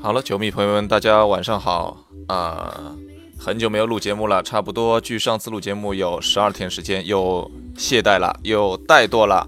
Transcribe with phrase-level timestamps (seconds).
[0.00, 2.94] 好了，球迷朋友们，大家晚上好啊！
[3.36, 9.46] 很久没有录节目了，差不多距上次录节目有十二天时间，又懈怠了，又怠惰了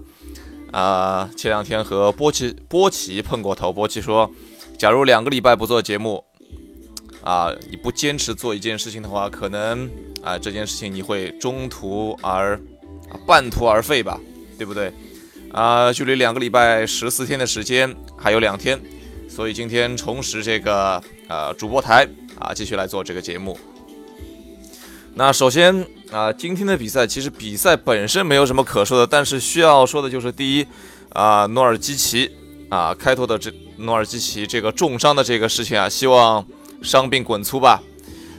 [0.71, 1.29] 啊！
[1.35, 4.29] 前两天和波奇波奇碰过头，波奇说，
[4.77, 6.23] 假如两个礼拜不做节目
[7.23, 9.89] 啊，你不坚持做一件事情的话，可能
[10.23, 12.59] 啊这件事情你会中途而
[13.25, 14.19] 半途而废吧，
[14.57, 14.91] 对不对？
[15.53, 18.79] 啊，距离两个礼拜十四天的时间还有两天。
[19.27, 22.07] 所以今天重拾这个呃主播台
[22.39, 23.57] 啊，继续来做这个节目。
[25.13, 30.65] 那首先啊，今天的比赛其实比赛本身没有什么可说的，但是需要说的就是第一
[31.09, 32.31] 啊，诺尔基奇
[32.69, 36.45] 啊，开拓的这诺尔基奇这个重伤的这个事情啊，希望
[36.81, 37.81] 伤病滚粗吧。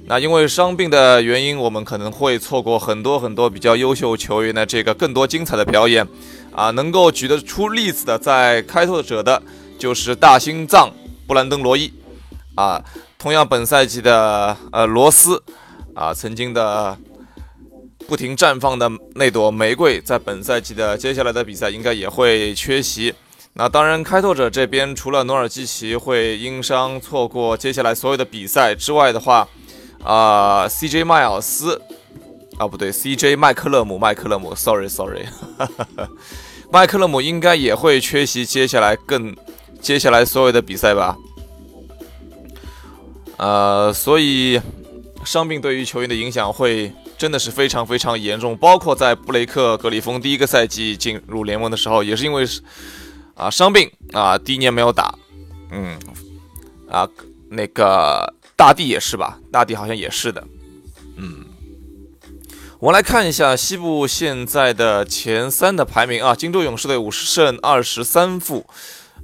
[0.07, 6.07] 那因为伤病的原因，我们可能会错过很多很多比较优秀球员的这个更多精彩的表演
[6.53, 9.43] 啊，能够举得出例子的，在开拓者的。
[9.79, 10.91] 就是大心脏
[11.27, 11.93] 布兰登·罗伊
[12.57, 12.83] 啊，
[13.17, 15.43] 同样本赛季的呃罗斯
[15.95, 16.99] 啊，曾经的
[18.09, 23.15] 不停绽放的那朵玫瑰，在本赛季的接下来的比赛应该也会缺席。
[23.55, 29.49] 那当然，开拓者这边除了努尔基奇会因伤错过接下来所有的比赛之外的话，
[30.03, 31.81] 啊，CJ 迈尔斯
[32.57, 35.27] 啊，不对，CJ 麦克勒姆，麦克勒姆，sorry，sorry，
[36.71, 39.37] 麦克勒姆应该也会缺席接下来更。
[39.81, 41.17] 接下来所有的比赛吧，
[43.37, 44.61] 呃，所以
[45.25, 48.57] 伤病对于球员的影响会真的是非常非常严重。
[48.57, 52.45] 包括在布雷克·格里峰第一个赛季进入联盟的时候，也是因为
[53.35, 55.15] 啊伤病啊，第一年没有打。
[55.71, 55.99] 嗯，
[56.91, 57.09] 啊，
[57.49, 59.39] 那个大地也是吧？
[59.51, 60.45] 大地好像也是的。
[61.17, 61.47] 嗯，
[62.79, 68.67] 我们来看一下西部现在的前三的排名啊，金州勇士队五十胜二十三负。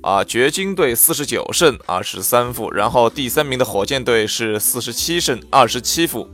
[0.05, 6.29] 啊，掘金队四十九胜二十三负，然后第三名的火箭队是四十七胜二十七负。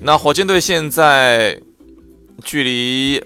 [0.00, 1.56] 那火箭队现在
[2.42, 3.24] 距离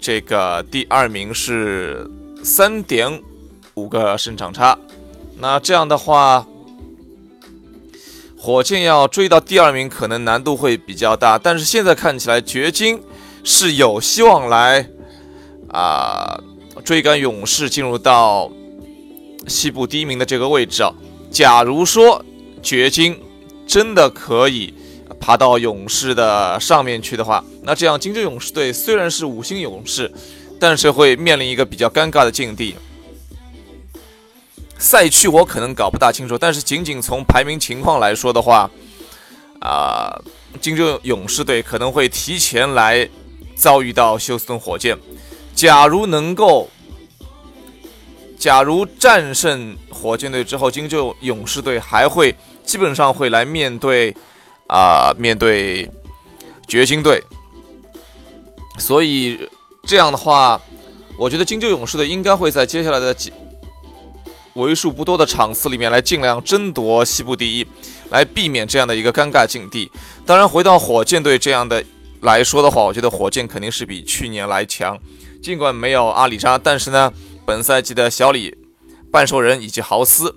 [0.00, 2.10] 这个第二名是
[2.42, 3.22] 三点
[3.74, 4.76] 五个胜场差。
[5.38, 6.44] 那这样的话，
[8.36, 11.38] 火箭要追到第二名可能难度会比较大。
[11.38, 13.00] 但是现在看起来，掘金
[13.44, 14.84] 是有希望来
[15.68, 16.40] 啊
[16.84, 18.50] 追赶勇士，进入到。
[19.46, 20.92] 西部第一名的这个位置啊，
[21.30, 22.24] 假如说
[22.62, 23.20] 掘金
[23.66, 24.72] 真的可以
[25.18, 30.12] 爬到勇士的上面去的话，那这样金州勇士队虽然是五星勇士，
[30.58, 32.76] 但是会面临一个比较尴尬的境地。
[34.78, 38.70] 赛区我可能搞不大清楚，但是仅仅从排名情况来说的话，
[39.60, 40.10] 啊，
[40.60, 43.08] 金州勇士队可能会提前来
[43.54, 44.96] 遭遇到休斯顿火箭。
[45.54, 46.68] 假如能够。
[48.42, 54.12] 假如战胜火箭队之后，金州勇士队还会基本上会来面对
[54.66, 55.88] 啊面对
[56.66, 57.22] 掘金队，
[58.78, 59.48] 所以
[59.84, 60.60] 这样的话，
[61.16, 63.32] 我觉得金州勇士队应该会在接下来的几
[64.54, 67.66] 为数不多的场次里面来尽量争夺西部第一，
[68.10, 69.88] 来避免这样的一个尴尬境地。
[70.26, 71.84] 当然，回到火箭队这样的
[72.22, 74.98] 来说的话，我觉得火箭肯定是比去年来强，
[75.40, 77.12] 尽管没有阿里扎，但是呢。
[77.44, 78.56] 本赛季的小李、
[79.10, 80.36] 半兽人以及豪斯，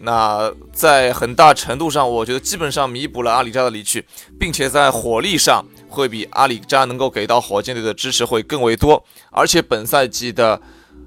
[0.00, 4.04] 那在很大程度上，我觉得基本上弥补了阿里扎的离去，
[4.38, 9.04] 并且在火力上会比阿里扎能够给到火箭队的支持会更为多。
[9.30, 10.60] 而且本赛季的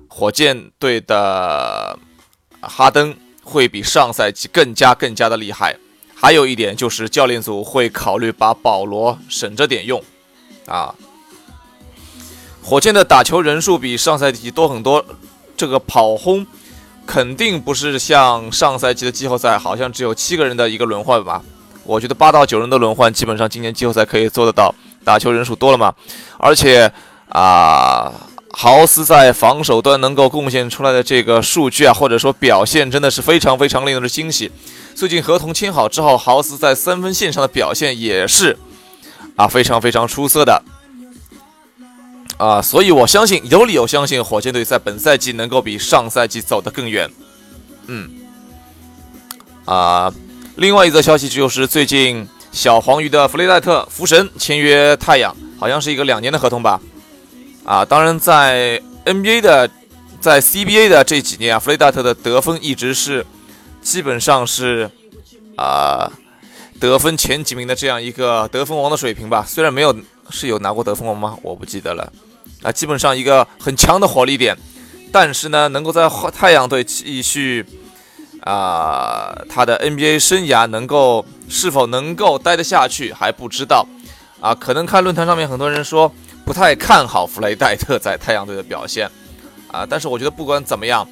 [0.07, 1.97] 火箭队的
[2.61, 5.75] 哈登会比上赛季更加更加的厉害。
[6.15, 10.03] 还有一点就是教练组会考虑把保罗省着点用，
[10.65, 10.93] 啊，
[12.61, 15.05] 火箭的打球人数比上赛季多很多。
[15.59, 16.47] 这个跑轰
[17.05, 21.41] 肯定不是像上赛季的季后赛，好像只有七个人的一个轮换吧？
[21.83, 24.73] 我觉得八到九人的轮换，基本上今年季后赛可以做得到。
[25.03, 25.93] 打球人数多了嘛？
[26.37, 26.89] 而且
[27.27, 28.09] 啊，
[28.51, 34.49] 豪斯在防守端能够贡献出来的这个数据啊，或者说表现，真的是非常非常令人惊喜。
[34.95, 38.57] 最近合同签好之后，豪斯在三分线上的表现也是
[39.35, 40.63] 啊，非常非常出色的。
[42.39, 47.11] 啊，所以我相信有理由相信火箭队在本赛季能够比上赛季走得更远。
[47.87, 48.09] 嗯，
[49.65, 50.11] 啊，
[50.55, 56.79] 另外一则消息就是最近小黄鱼的弗雷戴特福神签约太阳，好像是一个两年的合同吧。
[57.65, 59.69] 啊，当然在 NBA 的，
[60.21, 63.25] 在 CBA 的这几年啊，弗雷戴特的得分一直是
[63.81, 64.89] 基本上是
[65.57, 66.09] 啊
[66.79, 69.43] 得分前几名的这样一个得分王的水平吧。
[69.45, 69.93] 虽然没有
[70.29, 71.37] 是有拿过得分王吗？
[71.41, 72.09] 我不记得了。
[72.61, 74.57] 啊，基本上一个很强的火力点，
[75.11, 77.65] 但是呢，能够在太阳队继续
[78.41, 83.87] 啊，他的 NBA 生涯能够是否能够待得下去还不知道
[84.39, 84.53] 啊。
[84.53, 86.11] 可能看论坛上面很多人说
[86.45, 89.09] 不太看好弗雷戴特在太阳队的表现
[89.71, 91.07] 啊，但是我觉得不管怎么样，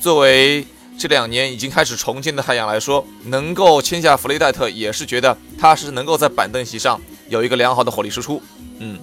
[0.00, 0.66] 作为
[0.98, 8.42] 这两年已经开始重建的太阳来说，能够签下弗雷戴特也是觉得他是能够在板凳席上有一个良好的火力输出。
[8.80, 8.98] 嗯，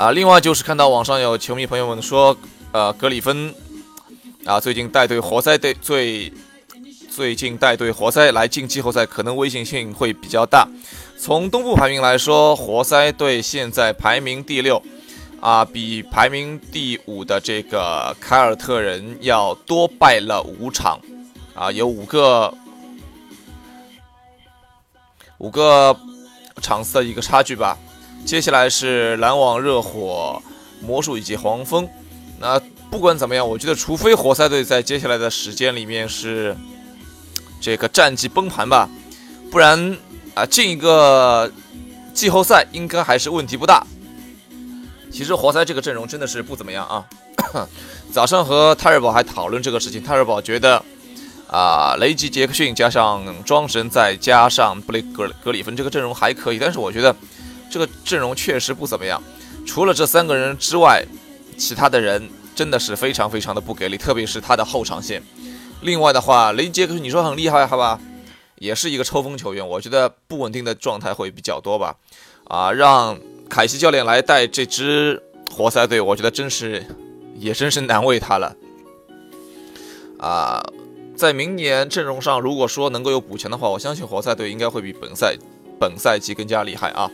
[0.00, 2.34] 啊，另外就是看到网上有球迷朋友们说，
[2.72, 3.54] 呃，格里芬。
[4.46, 6.32] 啊，最近带队活塞队最
[7.10, 10.66] 最近带队活塞来进季后赛，可能危险性会比较大。
[11.18, 14.82] 从东部排名来说，活塞队现在排名第六，
[15.38, 20.98] 啊，比排名第五的这个凯尔特人要多败了五场，
[21.54, 22.54] 啊，有五个
[25.36, 25.94] 五个
[26.62, 27.76] 场次的一个差距吧。
[28.24, 30.42] 接下来是篮网、热火、
[30.80, 31.88] 魔术以及黄蜂，
[32.38, 32.60] 那。
[32.90, 36.56] 不管怎么样，我觉得除非活塞队在接下来的时间里面是
[37.60, 38.90] 这个战绩崩盘吧，
[39.48, 39.96] 不然
[40.34, 41.48] 啊进一个
[42.12, 43.86] 季后赛应该还是问题不大。
[45.08, 47.06] 其实活塞这个阵容真的是不怎么样啊。
[48.10, 50.84] 早上和泰瑞宝还讨论这个事情，泰瑞宝觉得
[51.46, 57.14] 啊雷吉杰克逊加上庄神再加上布雷格格里芬这个阵容还可以，但是我觉得
[57.70, 59.22] 这个阵容确实不怎么样。
[59.64, 61.02] 除了这三个人之外，
[61.56, 62.28] 其他的人。
[62.52, 65.22] 真的是非常非常的不给力，特别是他的后场线。
[65.80, 67.98] 另外的话，雷杰克你说很厉害，好吧，
[68.56, 71.96] 也是一个抽风球员，我觉得不稳定的状态会比较多吧。
[72.44, 73.18] 啊，让
[73.48, 76.84] 凯西教练来带这支活塞队，我觉得真是
[77.38, 78.54] 也真是难为他了。
[80.18, 80.60] 啊，
[81.16, 85.34] 在明年阵容上，如果说能够有补强的话，我相信活塞队应该会比本赛
[85.78, 87.10] 本赛季更加厉害啊。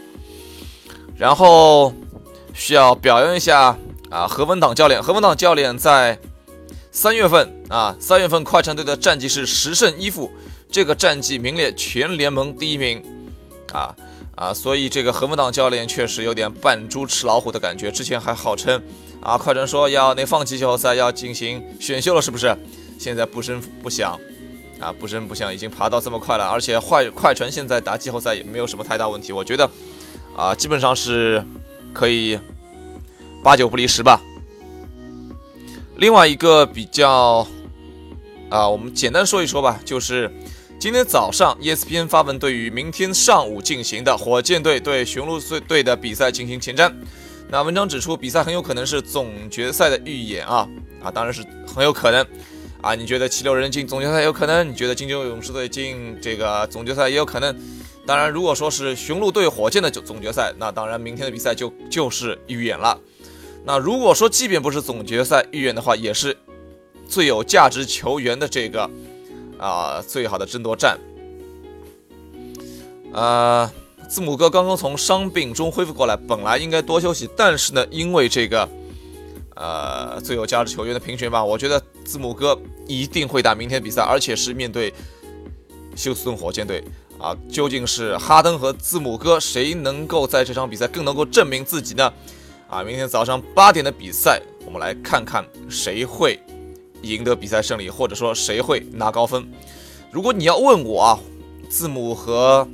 [1.17, 1.93] 然后
[2.55, 3.77] 需要表扬一下。
[4.09, 6.17] 啊，何文党教练，何文党教练在
[6.93, 10.31] 三月份啊，三月份快船队的战绩是十胜一负，
[10.71, 13.03] 这个战绩名列全联盟第一名，
[13.73, 13.93] 啊
[14.37, 17.91] 啊，所以这个何文党教练确实有点扮猪吃老虎的感觉。
[17.91, 18.81] 之前还号称
[19.21, 22.57] 啊，快船说要那放弃季后赛，要进行选秀了，是不是？
[22.97, 24.17] 现在不声不响，
[24.79, 29.69] 啊，不声不响，已经爬到这么快了，而且快快船现在打季后赛也没有什么太大问题，我觉得
[30.37, 31.45] 啊，基本上是
[31.93, 32.39] 可以。
[33.43, 34.21] 八九不离十吧。
[35.99, 37.47] 另外一个比较
[38.51, 40.29] 啊，我们简单说一说吧，就是
[40.81, 46.93] 今天早上 ESPN 发文，对于明天上午进行的火箭队对雄鹿队队的比赛进行前瞻。
[47.49, 50.69] 那文章指出，比赛很有可能是总决赛的预演啊
[51.01, 52.27] 啊，当然是很有可能
[52.83, 52.97] 啊。
[52.97, 54.69] 你觉得七六人进总决赛有可能？
[54.69, 57.57] 你觉得金州勇士队进这个总决赛也有可能？
[58.07, 62.99] 当然，如果说是雄鹿对火箭的总总决赛，那当然明天的比赛就就是预演了。
[63.65, 66.37] 那如果说，即便不是总决赛预言的话，也是
[67.09, 68.89] 最有价值球员的这个
[69.59, 70.97] 啊最好的争夺战。
[73.13, 73.69] 呃，
[74.09, 78.69] 字母哥刚刚从伤病中恢复过来，本来应该多休息，但是呢，因为这个
[79.57, 82.57] 呃最有价值球员的评选吧，我觉得字母哥
[82.87, 84.95] 一定会打明天比赛，而且是面对
[85.97, 86.85] 休斯顿火箭队
[87.19, 87.37] 啊。
[87.49, 92.13] 究竟是哈登和字母哥谁能够在这场比赛更能够证明自己呢？
[92.69, 96.41] 啊，明天早上八点的比赛，我们来看看谁会
[97.03, 99.47] 赢得比赛胜利，或者说谁会拿高分。
[100.11, 101.21] 如果你要问我啊，
[101.69, 102.67] 字母和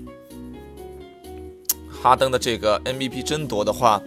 [1.90, 4.00] 哈登的这个 MVP 争夺的话，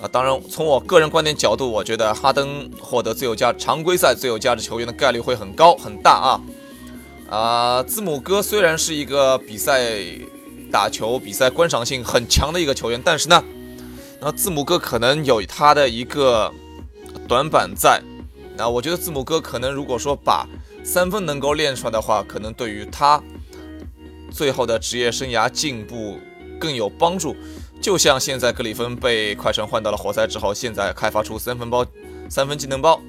[0.00, 6.40] 啊，当然从我个人观点角度，我觉得哈登获得最有价常规赛最有价值球员的概率会很高很大啊。
[7.28, 9.90] 啊，字母哥虽然是一个比赛
[10.72, 13.44] 打球、比赛观赏性很强的一个球员，但是呢。
[14.20, 16.52] 那字母哥可能有他的一个
[17.28, 18.02] 短板在，
[18.56, 20.44] 那我觉得字母哥可能如果说把
[20.82, 23.22] 三分能够练出来的话，可能对于他
[24.32, 26.18] 最后的职业生涯进步
[26.58, 27.36] 更有帮助。
[27.80, 31.86] 就像现在格里芬被快船换到了活塞之后，现在开发出三分包、
[32.28, 33.00] 三分技能包，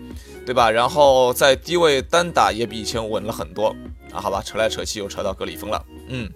[0.45, 0.69] 对吧？
[0.69, 3.75] 然后在低位单打也比以前稳了很多
[4.11, 4.21] 啊。
[4.21, 6.29] 好吧，扯来扯去又扯到格里芬了，嗯。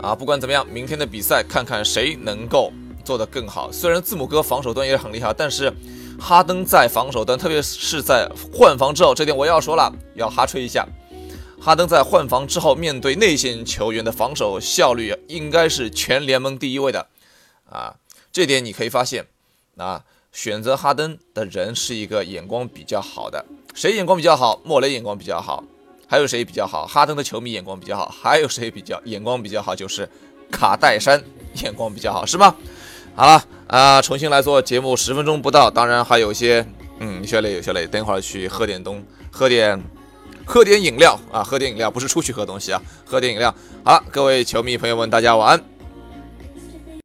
[0.00, 2.70] 啊，不管怎么样，明天的比赛看看谁能够
[3.04, 3.72] 做得更好。
[3.72, 5.72] 虽然字母哥防守端也很厉害，但是
[6.20, 10.86] 哈登在防守端，特别是在换防之后，这点我要说了，要哈吹一下。
[11.58, 17.06] 哈登在换防之后，面对内线球员的防守效率应该是全联盟第一位的。
[17.70, 17.96] 啊，
[18.30, 19.26] 这点你可以发现，
[19.78, 23.46] 啊，选择哈登的人是一个眼光比较好的。
[23.74, 24.60] 谁眼光比较好？
[24.64, 25.62] 莫雷眼光比较好。
[26.06, 26.86] 还有谁比较好？
[26.86, 28.14] 哈登的球迷眼光比较好。
[28.22, 29.74] 还有谁比较眼光比较好？
[29.74, 30.08] 就是
[30.50, 31.20] 卡戴珊
[31.62, 32.54] 眼光比较好，是吗？
[33.16, 36.64] 好了啊，重新来做节目，十分钟不到，当然还有一些
[37.00, 39.02] 嗯，有些累，有些累，等会儿去喝点东，
[39.32, 39.82] 喝点，
[40.44, 43.52] 喝点饮料啊，喝点饮料，不是出去喝东西啊，喝点饮料。
[43.82, 45.73] 好了，各位球迷朋友们，大家晚安。